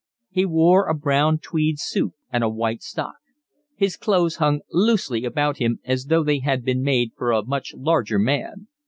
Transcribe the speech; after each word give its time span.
He 0.31 0.47
wore 0.47 0.87
a 0.87 0.95
brown 0.95 1.37
tweed 1.37 1.77
suit 1.77 2.13
and 2.33 2.43
a 2.43 2.49
white 2.49 2.81
stock. 2.81 3.17
His 3.75 3.97
clothes 3.97 4.37
hung 4.37 4.61
loosely 4.71 5.25
about 5.25 5.57
him 5.57 5.79
as 5.85 6.05
though 6.05 6.23
they 6.23 6.39
had 6.39 6.65
been 6.65 6.81
made 6.81 7.11
for 7.15 7.31
a 7.31 7.45
much 7.45 7.75
larger 7.77 8.17
man. 8.17 8.65